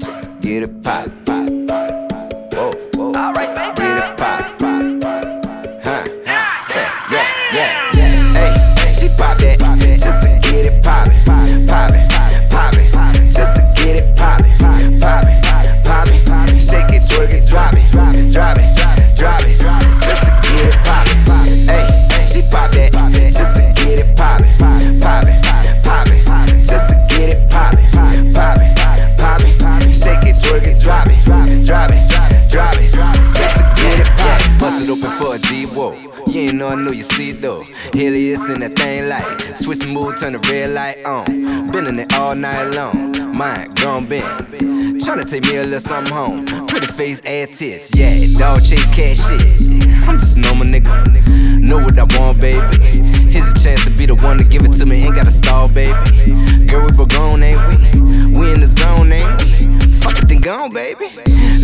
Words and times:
just 0.00 0.22
to 0.22 0.30
get 0.40 0.62
it 0.62 0.82
pop. 0.82 1.19
You 36.92 37.04
see 37.04 37.30
it 37.30 37.40
though. 37.40 37.62
Helios 37.92 38.48
in 38.50 38.60
that 38.60 38.74
thing 38.74 39.08
light. 39.08 39.56
Switch 39.56 39.78
the 39.78 39.86
mood, 39.86 40.18
turn 40.18 40.32
the 40.32 40.42
red 40.50 40.74
light 40.74 40.98
on. 41.06 41.24
Been 41.70 41.86
in 41.86 41.98
it 41.98 42.12
all 42.12 42.34
night 42.34 42.74
long. 42.74 43.12
Mine, 43.38 43.66
gone 43.80 44.06
been. 44.06 44.26
Tryna 44.98 45.24
take 45.30 45.44
me 45.44 45.56
a 45.56 45.62
little 45.62 45.80
something 45.80 46.12
home. 46.12 46.44
Pretty 46.66 46.86
face, 46.86 47.22
ass 47.24 47.58
tits. 47.58 47.94
Yeah, 47.96 48.26
dog 48.36 48.60
chase 48.60 48.88
cash 48.88 49.22
shit. 49.22 49.40
I'm 50.08 50.18
just 50.18 50.36
a 50.36 50.40
normal 50.40 50.66
nigga. 50.66 50.90
Know 51.62 51.78
what 51.78 51.96
I 51.96 52.04
want, 52.18 52.40
baby. 52.40 53.00
Here's 53.30 53.48
a 53.48 53.56
chance 53.56 53.84
to 53.86 53.94
be 53.94 54.06
the 54.06 54.18
one 54.20 54.38
to 54.38 54.44
give 54.44 54.64
it 54.64 54.72
to 54.82 54.84
me. 54.84 55.04
Ain't 55.06 55.14
gotta 55.14 55.30
stall, 55.30 55.68
baby. 55.72 55.94
Girl, 56.66 56.84
we 56.84 56.92
both 56.92 57.08
gone, 57.08 57.42
ain't 57.42 57.60
we? 57.70 57.76
We 58.34 58.52
in 58.52 58.60
the 58.60 58.68
zone, 58.68 59.12
ain't 59.12 59.30
we? 59.38 59.92
Fuck 60.02 60.18
it, 60.18 60.28
then 60.28 60.40
gone, 60.42 60.74
baby. 60.74 61.06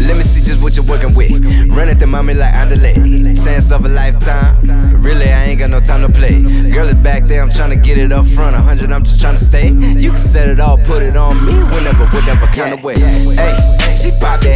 Let 0.07 0.17
me 0.17 0.23
see 0.23 0.41
just 0.41 0.63
what 0.63 0.77
you're 0.77 0.85
working 0.85 1.15
with. 1.15 1.33
Run 1.69 1.89
at 1.89 1.99
the 1.99 2.07
mommy 2.07 2.35
like 2.35 2.55
Andale. 2.55 2.95
Chance 3.43 3.73
of 3.73 3.85
a 3.85 3.89
lifetime. 3.89 4.57
Really, 5.03 5.29
I 5.29 5.45
ain't 5.45 5.59
got 5.59 5.71
no 5.71 5.81
time 5.81 6.03
to 6.03 6.09
play. 6.09 6.43
Girl 6.71 6.87
is 6.87 6.95
back 6.95 7.27
there, 7.27 7.43
I'm 7.43 7.51
trying 7.51 7.71
to 7.71 7.77
get 7.77 7.99
it 7.99 8.13
up 8.13 8.27
front. 8.27 8.57
Hundred, 8.57 8.93
I'm 8.93 9.03
just 9.03 9.21
trying 9.21 9.35
to 9.35 9.45
stay. 9.45 9.69
You 9.69 10.11
can 10.11 10.19
set 10.19 10.49
it 10.49 10.61
all, 10.61 10.79
put 10.79 11.03
it 11.03 11.17
on 11.17 11.45
me 11.45 11.55
whenever, 11.55 12.07
whatever 12.07 12.47
kind 12.47 12.73
of 12.75 12.85
way. 12.85 12.99
Hey, 12.99 13.97
she 13.97 14.11
pop 14.13 14.41
that 14.41 14.56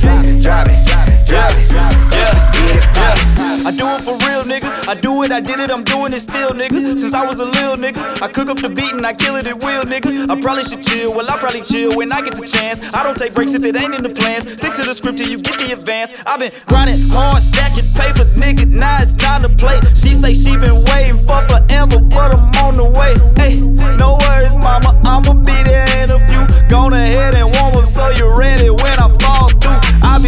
drop 0.00 0.24
it, 0.24 0.42
drop 0.42 0.66
it, 0.66 0.80
drop 1.26 1.52
it, 1.52 1.66
just 2.10 2.52
to 2.52 2.58
get 2.58 2.76
it 2.76 2.88
poppin'. 2.94 3.66
I 3.66 3.70
do 3.72 3.86
it 3.92 4.00
for 4.00 4.16
real, 4.24 4.42
nigga. 4.48 4.72
I 4.88 4.94
do 4.94 5.22
it, 5.22 5.30
I 5.30 5.40
did 5.40 5.60
it, 5.60 5.70
I'm 5.70 5.84
doing 5.84 6.12
it 6.12 6.20
still, 6.20 6.50
nigga. 6.50 6.98
Since 6.98 7.12
I 7.14 7.24
was 7.24 7.40
a 7.40 7.44
little 7.44 7.76
nigga, 7.76 8.00
I 8.22 8.28
cook 8.28 8.48
up 8.48 8.56
the 8.56 8.68
beat 8.68 8.92
and 8.96 9.04
I 9.04 9.12
kill 9.12 9.36
it 9.36 9.46
at 9.46 9.62
will, 9.62 9.84
nigga. 9.84 10.28
I 10.30 10.40
probably 10.40 10.64
should 10.64 10.82
chill, 10.82 11.14
well, 11.14 11.28
I 11.30 11.36
probably 11.38 11.60
chill 11.60 11.96
when 11.96 12.10
I 12.12 12.20
get 12.22 12.34
the 12.34 12.46
chance. 12.46 12.80
I 12.94 13.02
don't 13.02 13.16
take 13.16 13.34
breaks 13.34 13.52
if 13.54 13.62
it 13.62 13.76
ain't 13.76 13.94
in 13.94 14.02
the 14.02 14.10
plans. 14.10 14.50
Stick 14.50 14.74
to 14.74 14.82
the 14.82 14.94
script 14.94 15.18
till 15.18 15.28
you 15.28 15.38
get 15.38 15.56
the 15.60 15.72
advance. 15.72 16.14
I've 16.26 16.40
been 16.40 16.52
grinding 16.66 17.08
hard, 17.10 17.42
stacking 17.42 17.86
paper, 17.92 18.24
nigga. 18.40 18.66
Now 18.66 19.00
it's 19.00 19.12
time 19.12 19.42
to 19.42 19.48
play. 19.48 19.78
She 19.94 20.14
say 20.16 20.32
she 20.32 20.56
been 20.56 20.80
waiting 20.88 21.18
for 21.18 21.44
forever, 21.46 21.89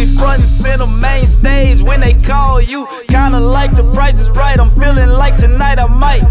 be 0.05 0.17
front 0.17 0.39
and 0.39 0.47
center, 0.47 0.87
main 0.87 1.25
stage 1.25 1.81
when 1.81 1.99
they 1.99 2.13
call 2.13 2.61
you. 2.61 2.85
Kinda 3.07 3.39
like 3.39 3.75
the 3.75 3.83
price 3.93 4.19
is 4.19 4.29
right, 4.29 4.59
I'm 4.59 4.69
feeling 4.69 5.09
like 5.09 5.35
tonight 5.37 5.79
I 5.79 5.87
might 5.87 6.23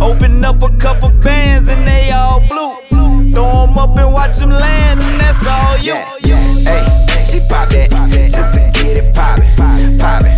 open 0.00 0.44
up 0.44 0.62
a 0.62 0.70
couple 0.78 1.10
bands 1.10 1.68
and 1.68 1.86
they 1.86 2.10
all 2.12 2.40
blue. 2.48 2.74
Throw 3.34 3.64
'em 3.64 3.78
up 3.78 3.96
and 3.96 4.12
watch 4.12 4.40
'em 4.40 4.50
land, 4.50 5.00
and 5.00 5.20
that's 5.20 5.46
all 5.46 5.76
you. 5.78 5.94
Yeah, 5.94 6.64
yeah, 6.64 6.70
hey, 6.70 7.24
she 7.24 7.40
pop 7.40 7.68
that 7.70 7.90
just 8.30 8.54
to 8.54 8.60
get 8.72 8.98
it 8.98 9.14
poppin', 9.14 9.98
poppin', 9.98 10.37